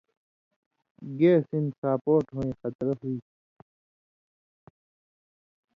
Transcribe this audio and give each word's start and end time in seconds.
گیس 1.17 1.45
ہِن 1.53 1.65
ساپوٹ 1.79 2.25
ہویں 2.35 2.53
خطرہ 2.59 2.93
ہُوئ 2.99 2.99
تھی 3.01 3.13